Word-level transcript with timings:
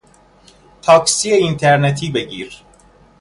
تاکسی 0.81 1.31
اینترنتی 1.33 2.09
بگیر 2.11 2.63